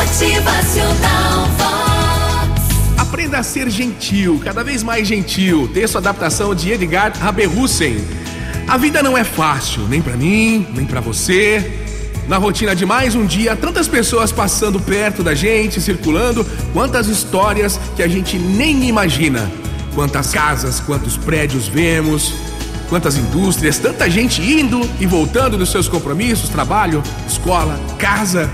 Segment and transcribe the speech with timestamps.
[0.00, 2.96] Motivacional Vox.
[2.96, 5.68] Aprenda a ser gentil, cada vez mais gentil.
[5.74, 8.02] Texto adaptação de Edgar Haberhusen.
[8.66, 11.82] A vida não é fácil, nem pra mim, nem pra você.
[12.26, 17.78] Na rotina de mais um dia, tantas pessoas passando perto da gente, circulando, quantas histórias
[17.94, 19.52] que a gente nem imagina.
[19.94, 22.32] Quantas casas, quantos prédios vemos,
[22.88, 28.50] quantas indústrias, tanta gente indo e voltando dos seus compromissos, trabalho, escola, casa.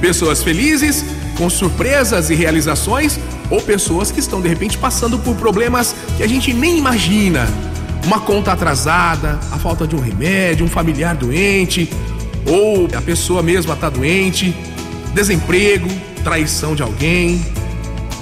[0.00, 1.04] Pessoas felizes,
[1.36, 3.18] com surpresas e realizações,
[3.50, 7.48] ou pessoas que estão de repente passando por problemas que a gente nem imagina.
[8.04, 11.90] Uma conta atrasada, a falta de um remédio, um familiar doente,
[12.46, 14.56] ou a pessoa mesma está doente,
[15.14, 15.88] desemprego,
[16.22, 17.44] traição de alguém,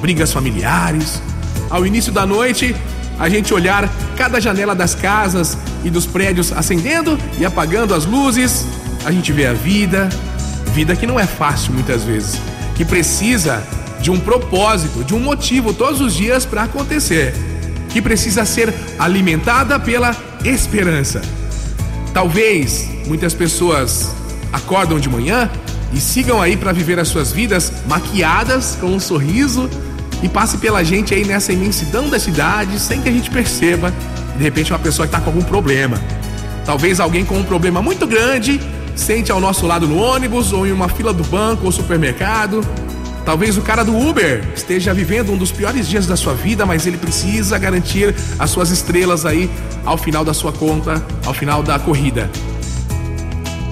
[0.00, 1.22] brigas familiares.
[1.68, 2.74] Ao início da noite,
[3.18, 8.66] a gente olhar cada janela das casas e dos prédios acendendo e apagando as luzes,
[9.04, 10.08] a gente vê a vida,
[10.72, 12.40] vida que não é fácil muitas vezes,
[12.74, 13.62] que precisa
[14.00, 17.34] de um propósito, de um motivo todos os dias para acontecer,
[17.88, 20.14] que precisa ser alimentada pela
[20.44, 21.22] esperança.
[22.12, 24.14] Talvez muitas pessoas
[24.52, 25.50] acordam de manhã
[25.92, 29.68] e sigam aí para viver as suas vidas maquiadas com um sorriso
[30.22, 33.92] e passe pela gente aí nessa imensidão da cidade sem que a gente perceba.
[34.36, 36.00] De repente uma pessoa que está com algum problema.
[36.64, 38.60] Talvez alguém com um problema muito grande
[38.96, 42.66] sente ao nosso lado no ônibus ou em uma fila do banco ou supermercado.
[43.24, 46.86] Talvez o cara do Uber esteja vivendo um dos piores dias da sua vida, mas
[46.86, 49.50] ele precisa garantir as suas estrelas aí
[49.84, 52.30] ao final da sua conta, ao final da corrida.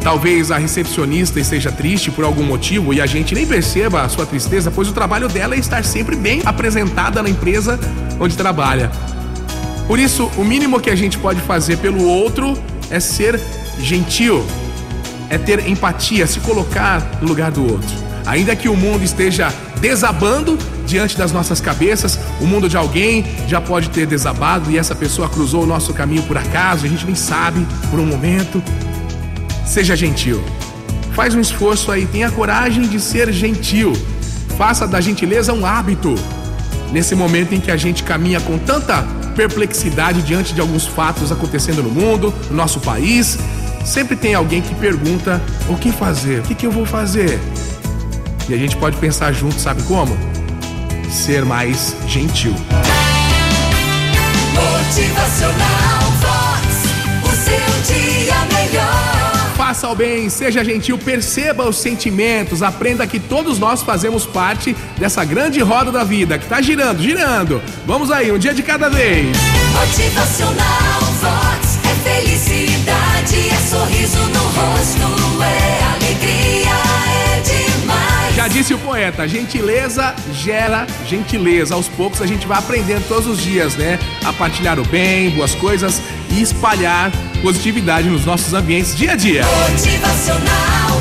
[0.03, 4.27] Talvez a recepcionista esteja triste por algum motivo e a gente nem perceba a sua
[4.27, 7.81] tristeza, pois o trabalho dela é estar sempre bem apresentada na empresa
[8.21, 8.91] onde trabalha.
[9.87, 12.59] Por isso, o mínimo que a gente pode fazer pelo outro
[12.91, 13.41] é ser
[13.79, 14.45] gentil,
[15.31, 18.05] é ter empatia, se colocar no lugar do outro.
[18.27, 23.61] Ainda que o mundo esteja desabando diante das nossas cabeças, o mundo de alguém já
[23.61, 27.15] pode ter desabado e essa pessoa cruzou o nosso caminho por acaso, a gente nem
[27.15, 28.63] sabe por um momento.
[29.67, 30.43] Seja gentil.
[31.13, 33.93] Faz um esforço aí, tenha coragem de ser gentil.
[34.57, 36.15] Faça da gentileza um hábito.
[36.93, 39.03] Nesse momento em que a gente caminha com tanta
[39.35, 43.39] perplexidade diante de alguns fatos acontecendo no mundo, no nosso país,
[43.85, 46.41] sempre tem alguém que pergunta: o que fazer?
[46.41, 47.39] O que, que eu vou fazer?
[48.49, 50.17] E a gente pode pensar junto, sabe como?
[51.11, 52.55] Ser mais gentil.
[54.55, 56.65] Motivacional Vox.
[57.23, 59.15] O seu dia melhor.
[59.57, 65.25] Faça o bem, seja gentil, perceba os sentimentos, aprenda que todos nós fazemos parte dessa
[65.25, 67.63] grande roda da vida que tá girando, girando.
[67.87, 69.37] Vamos aí, um dia de cada vez.
[69.73, 71.44] Motivacional Vox.
[72.15, 76.71] Felicidade, é sorriso no rosto, é alegria,
[77.11, 78.35] é demais.
[78.37, 81.75] Já disse o poeta, gentileza gera gentileza.
[81.75, 83.99] Aos poucos a gente vai aprendendo todos os dias, né?
[84.25, 87.11] A partilhar o bem, boas coisas e espalhar
[87.43, 89.43] positividade nos nossos ambientes dia a dia.
[89.71, 90.94] Motivacional